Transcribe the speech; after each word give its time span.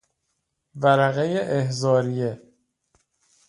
ورقهٔ 0.81 1.33
احضاریه 1.59 2.31